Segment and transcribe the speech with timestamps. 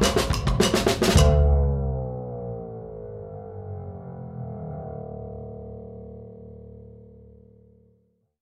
[0.00, 0.29] you